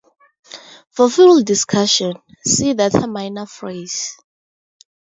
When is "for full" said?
0.89-1.43